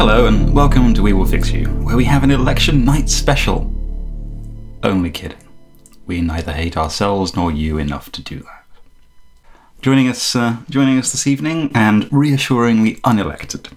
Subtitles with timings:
[0.00, 3.70] Hello, and welcome to We Will Fix You, where we have an election night special.
[4.82, 5.36] Only kidding.
[6.06, 8.64] We neither hate ourselves nor you enough to do that.
[9.82, 13.76] Joining us, uh, joining us this evening, and reassuringly unelected,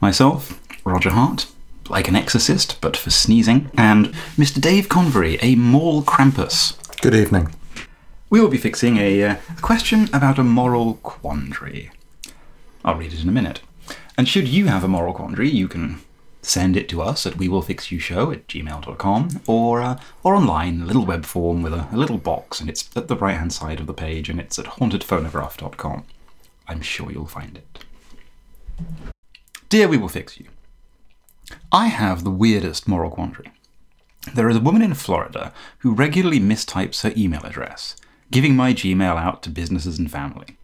[0.00, 1.46] myself, Roger Hart,
[1.88, 4.60] like an exorcist but for sneezing, and Mr.
[4.60, 6.76] Dave Convery, a mall Krampus.
[7.00, 7.54] Good evening.
[8.28, 11.92] We will be fixing a, uh, a question about a moral quandary.
[12.84, 13.60] I'll read it in a minute.
[14.16, 16.00] And should you have a moral quandary, you can
[16.42, 20.34] send it to us at we will fix you show at gmail.com or, uh, or
[20.34, 23.38] online, a little web form with a, a little box, and it's at the right
[23.38, 26.04] hand side of the page, and it's at hauntedphonograph.com.
[26.68, 27.84] I'm sure you'll find it.
[29.68, 30.46] Dear We Will Fix You,
[31.72, 33.50] I have the weirdest moral quandary.
[34.32, 37.96] There is a woman in Florida who regularly mistypes her email address,
[38.30, 40.56] giving my Gmail out to businesses and family.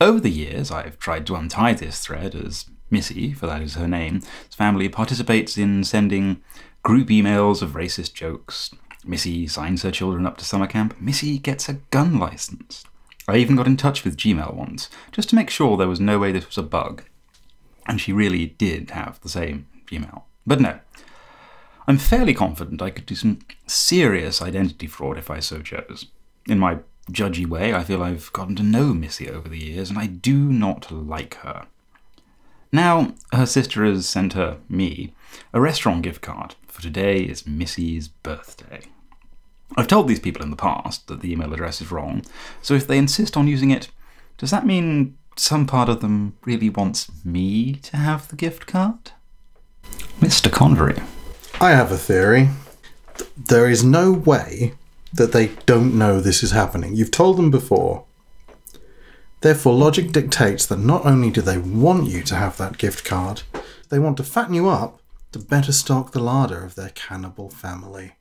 [0.00, 3.88] Over the years, I've tried to untie this thread as Missy, for that is her
[3.88, 6.42] name, family participates in sending
[6.82, 8.70] group emails of racist jokes.
[9.04, 11.00] Missy signs her children up to summer camp.
[11.00, 12.84] Missy gets a gun license.
[13.26, 16.18] I even got in touch with Gmail once, just to make sure there was no
[16.18, 17.04] way this was a bug.
[17.86, 20.22] And she really did have the same Gmail.
[20.46, 20.78] But no.
[21.86, 26.06] I'm fairly confident I could do some serious identity fraud if I so chose.
[26.46, 26.78] In my
[27.10, 30.36] judgy way, I feel I've gotten to know Missy over the years, and I do
[30.36, 31.66] not like her.
[32.72, 35.12] Now, her sister has sent her, me,
[35.52, 38.82] a restaurant gift card, for today is Missy's birthday.
[39.76, 42.24] I've told these people in the past that the email address is wrong,
[42.62, 43.88] so if they insist on using it,
[44.38, 49.12] does that mean some part of them really wants me to have the gift card?
[50.20, 50.50] Mr.
[50.50, 51.02] Convery.
[51.60, 52.48] I have a theory.
[53.36, 54.74] There is no way
[55.14, 56.94] that they don't know this is happening.
[56.94, 58.04] You've told them before.
[59.40, 63.42] Therefore, logic dictates that not only do they want you to have that gift card,
[63.90, 65.00] they want to fatten you up
[65.32, 68.12] to better stock the larder of their cannibal family.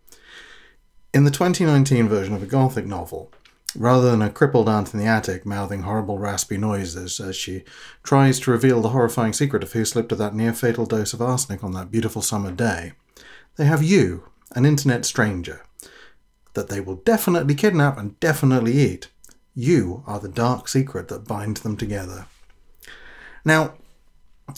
[1.14, 3.32] In the 2019 version of a Gothic novel,
[3.76, 7.64] rather than a crippled aunt in the attic mouthing horrible raspy noises as she
[8.04, 11.22] tries to reveal the horrifying secret of who slipped her that near fatal dose of
[11.22, 12.94] arsenic on that beautiful summer day,
[13.56, 15.62] they have you, an internet stranger,
[16.54, 19.10] that they will definitely kidnap and definitely eat.
[19.56, 22.26] You are the dark secret that binds them together.
[23.46, 23.74] Now,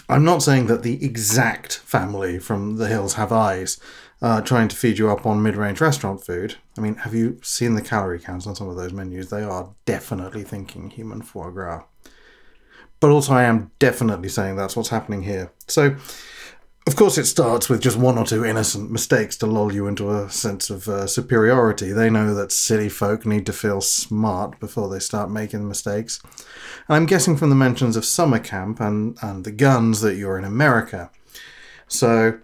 [0.09, 3.79] I'm not saying that the exact family from the hills have eyes
[4.22, 6.55] uh, trying to feed you up on mid range restaurant food.
[6.78, 9.29] I mean, have you seen the calorie counts on some of those menus?
[9.29, 11.84] They are definitely thinking human foie gras.
[13.00, 15.51] But also, I am definitely saying that's what's happening here.
[15.67, 15.95] So,
[16.88, 20.12] of course, it starts with just one or two innocent mistakes to lull you into
[20.12, 21.91] a sense of uh, superiority.
[21.91, 26.22] They know that city folk need to feel smart before they start making mistakes.
[26.88, 30.38] And I'm guessing from the mentions of summer camp and, and the guns that you're
[30.38, 31.09] in America.
[31.88, 32.40] So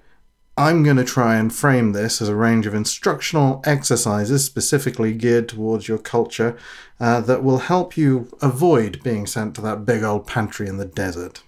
[0.57, 5.49] I'm going to try and frame this as a range of instructional exercises specifically geared
[5.49, 6.57] towards your culture
[6.99, 10.85] uh, that will help you avoid being sent to that big old pantry in the
[10.85, 11.43] desert.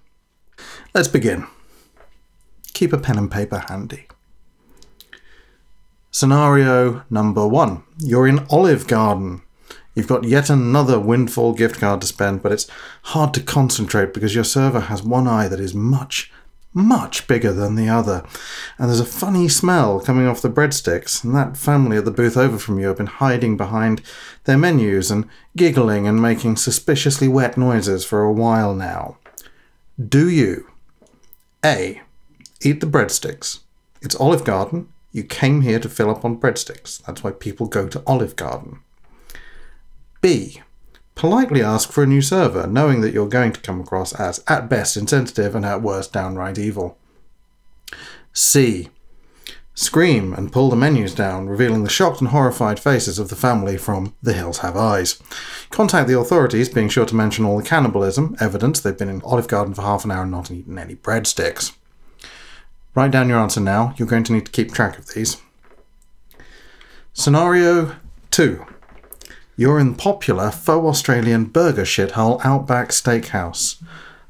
[0.94, 1.48] Let's begin
[2.74, 4.08] keep a pen and paper handy.
[6.12, 9.42] Scenario number one You're in Olive Garden.
[9.96, 12.68] You've got yet another windfall gift card to spend, but it's
[13.04, 16.32] hard to concentrate because your server has one eye that is much,
[16.74, 18.24] much bigger than the other.
[18.78, 22.38] And there's a funny smell coming off the breadsticks, and that family at the booth
[22.38, 24.02] over from you have been hiding behind
[24.46, 29.18] their menus and giggling and making suspiciously wet noises for a while now.
[30.00, 30.68] Do you
[31.64, 32.02] A
[32.66, 33.60] eat the breadsticks.
[34.02, 34.90] It's Olive Garden.
[35.12, 37.04] You came here to fill up on breadsticks.
[37.04, 38.80] That's why people go to Olive Garden.
[40.22, 40.62] B.
[41.16, 44.68] Politely ask for a new server, knowing that you're going to come across as, at
[44.68, 46.98] best, insensitive and at worst, downright evil.
[48.34, 48.90] C.
[49.76, 53.78] Scream and pull the menus down, revealing the shocked and horrified faces of the family
[53.78, 55.22] from The Hills Have Eyes.
[55.70, 59.48] Contact the authorities, being sure to mention all the cannibalism, evidence they've been in Olive
[59.48, 61.74] Garden for half an hour and not eaten any breadsticks.
[62.96, 63.94] Write down your answer now.
[63.98, 65.38] You're going to need to keep track of these.
[67.14, 67.96] Scenario
[68.32, 68.66] 2.
[69.56, 73.82] You're in the popular faux Australian burger shithole Outback Steakhouse.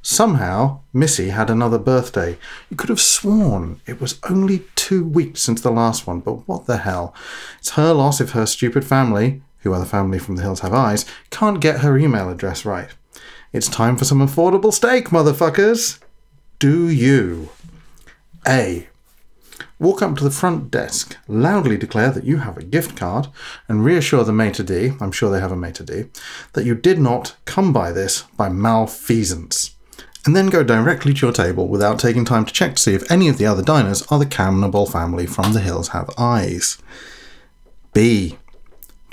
[0.02, 2.38] Somehow, Missy had another birthday.
[2.70, 6.66] You could have sworn it was only two weeks since the last one, but what
[6.66, 7.16] the hell?
[7.60, 10.74] It's her loss if her stupid family, who are the family from the Hills Have
[10.74, 12.90] Eyes, can't get her email address right.
[13.54, 16.00] It's time for some affordable steak, motherfuckers!
[16.60, 17.50] Do you?
[18.48, 18.88] A.
[19.80, 23.28] walk up to the front desk, loudly declare that you have a gift card,
[23.68, 26.10] and reassure the maitre d', I'm sure they have a maitre d',
[26.54, 29.76] that you did not come by this by malfeasance.
[30.26, 33.12] And then go directly to your table without taking time to check to see if
[33.12, 36.78] any of the other diners are the cannibal family from the hills have eyes.
[37.94, 38.38] B.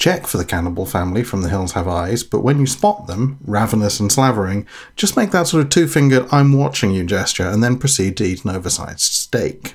[0.00, 3.37] Check for the cannibal family from the hills have eyes, but when you spot them,
[3.44, 4.67] ravenous and slavering,
[4.97, 8.25] just make that sort of two fingered I'm watching you gesture and then proceed to
[8.25, 9.75] eat an oversized steak.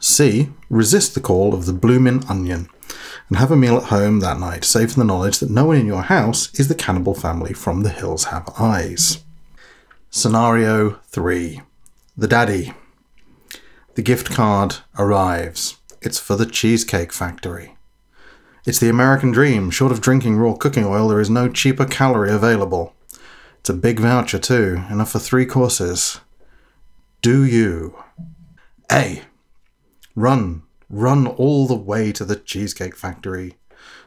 [0.00, 0.48] C.
[0.68, 2.68] Resist the call of the bloomin' onion
[3.28, 5.76] and have a meal at home that night, safe in the knowledge that no one
[5.76, 9.22] in your house is the cannibal family from the hills have eyes.
[10.10, 11.62] Scenario 3
[12.16, 12.72] The Daddy.
[13.94, 15.76] The gift card arrives.
[16.02, 17.77] It's for the Cheesecake Factory.
[18.68, 19.70] It's the American dream.
[19.70, 22.94] Short of drinking raw cooking oil, there is no cheaper calorie available.
[23.60, 26.20] It's a big voucher, too, enough for three courses.
[27.22, 27.96] Do you?
[28.92, 29.22] A.
[30.14, 33.56] Run, run all the way to the Cheesecake Factory.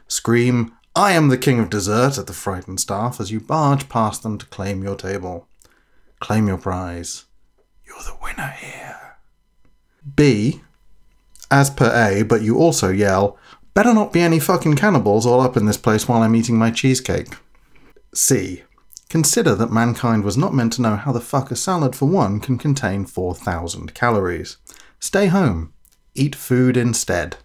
[0.06, 4.22] Scream, I am the king of dessert at the frightened staff as you barge past
[4.22, 5.48] them to claim your table.
[6.20, 7.24] Claim your prize.
[7.84, 9.16] You're the winner here.
[10.14, 10.60] B.
[11.50, 13.36] As per A, but you also yell,
[13.74, 16.70] Better not be any fucking cannibals all up in this place while I'm eating my
[16.70, 17.34] cheesecake.
[18.14, 18.64] C.
[19.08, 22.38] Consider that mankind was not meant to know how the fuck a salad for one
[22.38, 24.58] can contain 4,000 calories.
[25.00, 25.72] Stay home.
[26.14, 27.36] Eat food instead.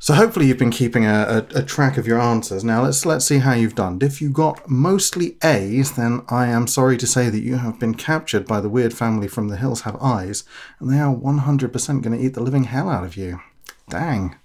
[0.00, 2.62] So hopefully you've been keeping a, a, a, track of your answers.
[2.62, 3.98] Now let's let's see how you've done.
[4.00, 7.94] If you got mostly A's, then I am sorry to say that you have been
[7.94, 10.44] captured by the weird family from the hills have eyes,
[10.78, 13.40] and they are 100% going to eat the living hell out of you.
[13.88, 14.36] Dang.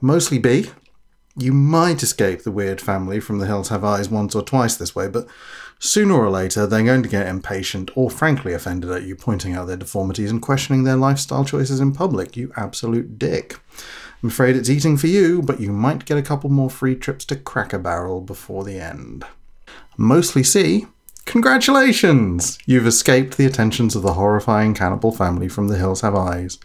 [0.00, 0.70] Mostly B.
[1.36, 4.94] You might escape the weird family from the hills have eyes once or twice this
[4.96, 5.28] way, but
[5.78, 9.68] sooner or later they're going to get impatient or frankly offended at you pointing out
[9.68, 13.56] their deformities and questioning their lifestyle choices in public, you absolute dick.
[14.22, 17.24] I'm afraid it's eating for you, but you might get a couple more free trips
[17.26, 19.24] to Cracker Barrel before the end.
[19.96, 20.86] Mostly C.
[21.24, 22.58] Congratulations!
[22.66, 26.58] You've escaped the attentions of the horrifying cannibal family from the hills have eyes.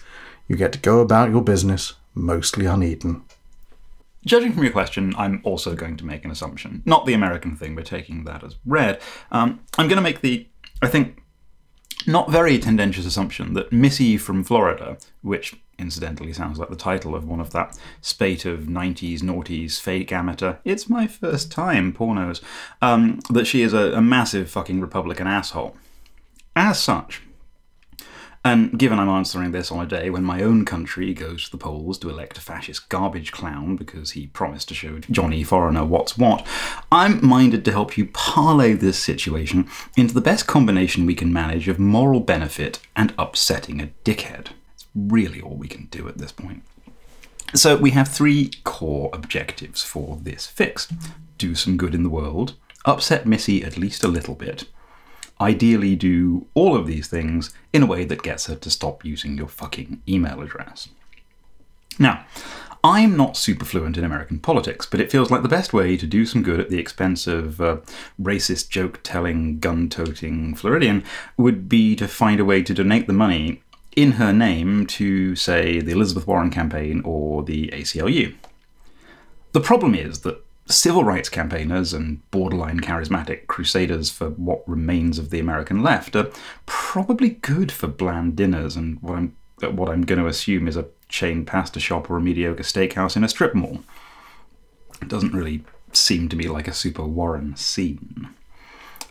[0.47, 3.23] You get to go about your business mostly uneaten.
[4.25, 6.81] Judging from your question, I'm also going to make an assumption.
[6.85, 9.01] Not the American thing, but taking that as read.
[9.31, 10.47] Um, I'm going to make the,
[10.81, 11.21] I think,
[12.07, 17.27] not very tendentious assumption that Missy from Florida, which incidentally sounds like the title of
[17.27, 22.41] one of that spate of 90s noughties fake amateur it's my first time pornos
[22.81, 25.75] um, that she is a, a massive fucking republican asshole
[26.55, 27.23] as such
[28.45, 31.57] and given I'm answering this on a day when my own country goes to the
[31.57, 36.17] polls to elect a fascist garbage clown because he promised to show Johnny Foreigner what's
[36.17, 36.45] what,
[36.91, 41.67] I'm minded to help you parlay this situation into the best combination we can manage
[41.67, 44.47] of moral benefit and upsetting a dickhead.
[44.73, 46.63] It's really all we can do at this point.
[47.55, 50.91] So we have three core objectives for this fix
[51.37, 52.55] do some good in the world,
[52.85, 54.65] upset Missy at least a little bit,
[55.43, 59.37] ideally do all of these things in a way that gets her to stop using
[59.37, 60.89] your fucking email address.
[61.99, 62.25] Now,
[62.83, 66.07] I'm not super fluent in American politics, but it feels like the best way to
[66.07, 67.77] do some good at the expense of uh,
[68.21, 71.03] racist joke telling, gun toting Floridian
[71.37, 73.61] would be to find a way to donate the money
[73.95, 78.35] in her name to, say, the Elizabeth Warren campaign or the ACLU.
[79.53, 85.29] The problem is that civil rights campaigners and borderline charismatic crusaders for what remains of
[85.29, 86.31] the American left are
[86.65, 89.35] probably good for bland dinners and what I'm
[89.71, 93.23] what I'm going to assume is a chain pasta shop or a mediocre steakhouse in
[93.23, 93.83] a strip mall.
[95.01, 98.29] It doesn't really seem to me like a super Warren scene.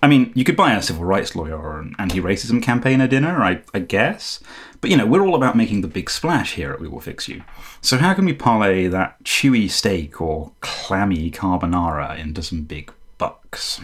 [0.02, 3.40] I mean, you could buy a civil rights lawyer or an anti racism campaigner dinner,
[3.40, 4.40] I, I, guess.
[4.80, 7.28] But you know, we're all about making the big splash here at We Will Fix
[7.28, 7.44] You.
[7.80, 13.80] So, how can we parlay that chewy steak or clammy carbonara into some big bucks?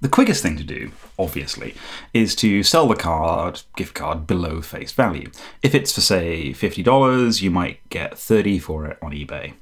[0.00, 1.74] The quickest thing to do, obviously,
[2.14, 5.30] is to sell the card, gift card, below face value.
[5.62, 9.52] If it's for, say, $50, you might get 30 for it on eBay.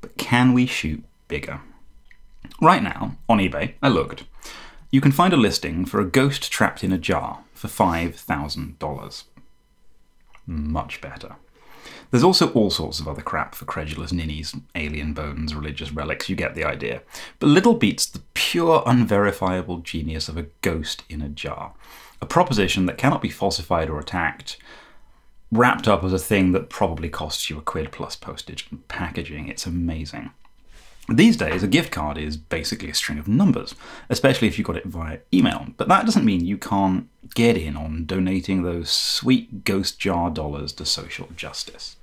[0.00, 1.60] But can we shoot bigger?
[2.60, 4.24] Right now, on eBay, I looked,
[4.90, 9.24] you can find a listing for a ghost trapped in a jar for $5,000.
[10.46, 11.36] Much better.
[12.10, 16.36] There's also all sorts of other crap for credulous ninnies, alien bones, religious relics, you
[16.36, 17.02] get the idea.
[17.40, 21.74] But little beats the pure, unverifiable genius of a ghost in a jar.
[22.22, 24.56] A proposition that cannot be falsified or attacked,
[25.50, 29.48] wrapped up as a thing that probably costs you a quid plus postage and packaging.
[29.48, 30.30] It's amazing.
[31.08, 33.76] These days, a gift card is basically a string of numbers,
[34.08, 35.68] especially if you got it via email.
[35.76, 40.72] But that doesn't mean you can't get in on donating those sweet ghost jar dollars
[40.74, 41.96] to social justice.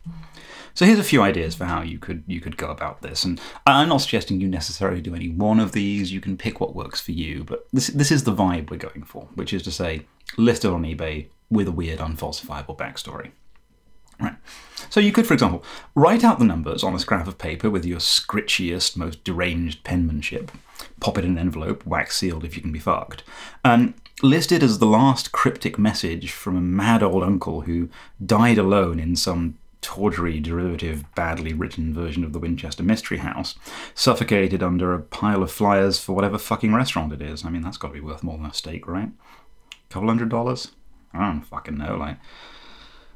[0.73, 3.39] So here's a few ideas for how you could you could go about this, and
[3.67, 6.11] I'm not suggesting you necessarily do any one of these.
[6.11, 9.03] You can pick what works for you, but this this is the vibe we're going
[9.03, 10.07] for, which is to say,
[10.37, 13.31] listed on eBay with a weird, unfalsifiable backstory.
[14.19, 14.35] Right.
[14.93, 15.63] So you could, for example,
[15.95, 20.51] write out the numbers on a scrap of paper with your scritchiest, most deranged penmanship,
[20.99, 23.23] pop it in an envelope, wax sealed if you can be fucked,
[23.65, 27.89] and list it as the last cryptic message from a mad old uncle who
[28.23, 33.55] died alone in some tawdry, derivative, badly written version of the Winchester Mystery House,
[33.95, 37.43] suffocated under a pile of flyers for whatever fucking restaurant it is.
[37.43, 39.09] I mean, that's got to be worth more than a steak, right?
[39.09, 40.73] A couple hundred dollars?
[41.15, 41.97] I don't fucking know.
[41.97, 42.19] Like,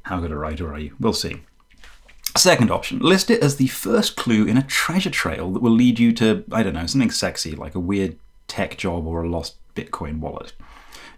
[0.02, 0.96] how good a writer are you?
[1.00, 1.44] We'll see.
[2.38, 6.00] Second option, list it as the first clue in a treasure trail that will lead
[6.00, 8.18] you to, I don't know, something sexy like a weird
[8.48, 10.54] tech job or a lost Bitcoin wallet.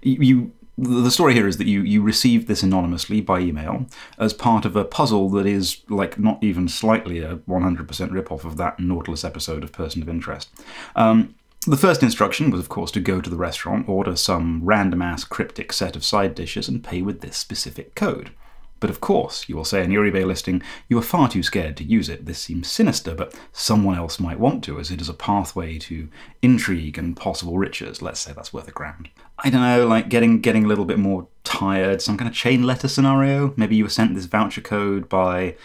[0.01, 3.85] You, the story here is that you, you received this anonymously by email
[4.17, 8.57] as part of a puzzle that is like not even slightly a 100% ripoff of
[8.57, 10.49] that Nautilus episode of Person of Interest.
[10.95, 11.35] Um,
[11.67, 15.25] the first instruction was, of course, to go to the restaurant, order some random ass
[15.25, 18.31] cryptic set of side dishes, and pay with this specific code.
[18.79, 21.77] But of course, you will say in your eBay listing, you are far too scared
[21.77, 22.25] to use it.
[22.25, 26.07] This seems sinister, but someone else might want to, as it is a pathway to
[26.41, 28.01] intrigue and possible riches.
[28.01, 29.09] Let's say that's worth a grand.
[29.39, 32.63] I don't know, like getting getting a little bit more tired, some kind of chain
[32.63, 33.53] letter scenario.
[33.57, 35.55] Maybe you were sent this voucher code by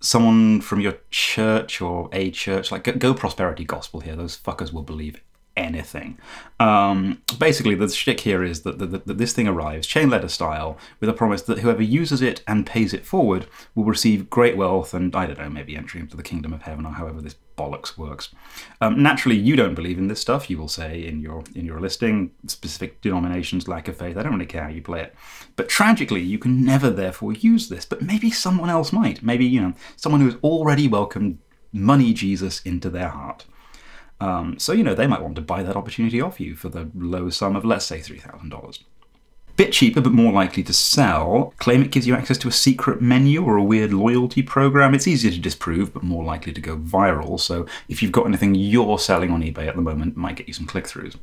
[0.00, 2.70] someone from your church or a church.
[2.70, 4.16] Like, go, go prosperity gospel here.
[4.16, 5.20] Those fuckers will believe
[5.58, 6.18] anything.
[6.60, 10.78] Um, basically, the shtick here is that, that, that, this thing arrives chain letter style
[11.00, 14.94] with a promise that whoever uses it and pays it forward will receive great wealth
[14.94, 17.98] and, I don't know, maybe entry into the kingdom of heaven or however this bollocks
[17.98, 18.30] works.
[18.80, 20.48] Um, naturally, you don't believe in this stuff.
[20.48, 24.16] You will say in your in your listing specific denominations lack of faith.
[24.16, 25.14] I don't really care how you play it.
[25.56, 27.84] But tragically, you can never therefore use this.
[27.84, 29.22] But maybe someone else might.
[29.22, 31.38] Maybe you know someone who has already welcomed
[31.72, 33.44] money Jesus into their heart.
[34.20, 36.90] Um, so, you know, they might want to buy that opportunity off you for the
[36.94, 38.82] low sum of, let's say, $3,000.
[39.56, 41.52] Bit cheaper, but more likely to sell.
[41.58, 44.94] Claim it gives you access to a secret menu or a weird loyalty program.
[44.94, 47.40] It's easier to disprove, but more likely to go viral.
[47.40, 50.54] So, if you've got anything you're selling on eBay at the moment, might get you
[50.54, 51.16] some click throughs.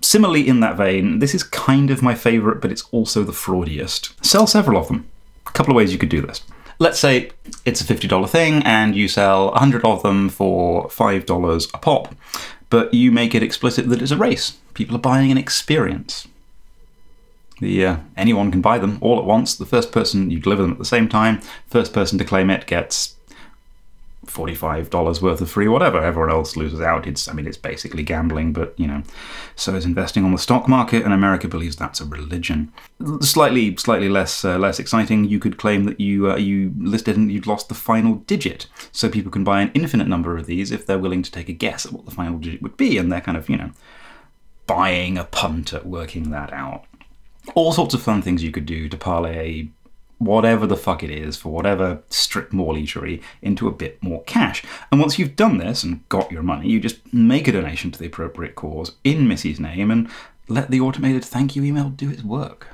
[0.00, 4.24] Similarly, in that vein, this is kind of my favourite, but it's also the fraudiest.
[4.24, 5.08] Sell several of them.
[5.46, 6.42] A couple of ways you could do this.
[6.78, 7.30] Let's say
[7.64, 12.14] it's a $50 thing and you sell 100 of them for $5 a pop,
[12.70, 14.58] but you make it explicit that it's a race.
[14.74, 16.28] People are buying an experience.
[17.60, 19.56] The, uh, anyone can buy them all at once.
[19.56, 22.66] The first person you deliver them at the same time, first person to claim it
[22.66, 23.16] gets
[24.26, 26.02] $45 worth of free whatever.
[26.02, 27.06] Everyone else loses out.
[27.06, 29.02] It's, I mean, it's basically gambling, but, you know,
[29.54, 32.72] so is investing on the stock market, and America believes that's a religion.
[33.20, 37.30] Slightly, slightly less, uh, less exciting, you could claim that you, uh, you listed and
[37.30, 38.66] you'd lost the final digit.
[38.92, 41.52] So people can buy an infinite number of these if they're willing to take a
[41.52, 43.70] guess at what the final digit would be, and they're kind of, you know,
[44.66, 46.84] buying a punt at working that out.
[47.54, 49.68] All sorts of fun things you could do to parlay
[50.18, 54.64] whatever the fuck it is for whatever strip mall eatery into a bit more cash.
[54.90, 57.98] And once you've done this and got your money, you just make a donation to
[57.98, 60.10] the appropriate cause in Missy's name and
[60.48, 62.68] let the automated thank you email do its work.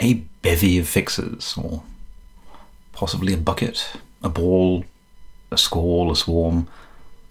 [0.00, 1.82] A bevy of fixes, or
[2.92, 3.92] possibly a bucket,
[4.22, 4.84] a ball,
[5.50, 6.68] a squall, a swarm.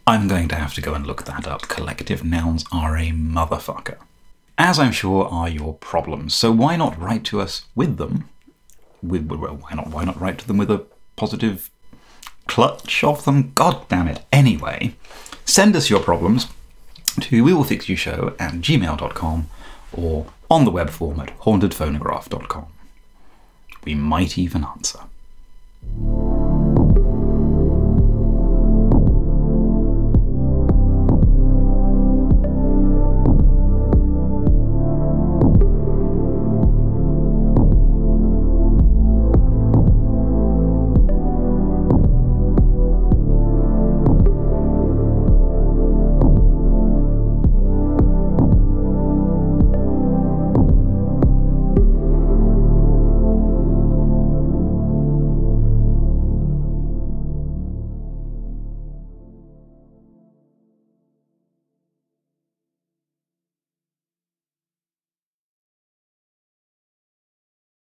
[0.06, 1.64] I'm going to have to go and look that up.
[1.64, 3.98] Collective nouns are a motherfucker.
[4.58, 8.30] As I'm sure are your problems, so why not write to us with them
[9.04, 9.88] with, well, why not?
[9.88, 11.70] Why not write to them with a positive
[12.48, 13.52] clutch of them?
[13.54, 14.24] God damn it!
[14.32, 14.96] Anyway,
[15.46, 16.48] send us your problems
[17.22, 19.50] to we will fix you show at gmail.com
[19.92, 22.66] or on the web form at hauntedphonograph.com.
[23.84, 25.00] We might even answer.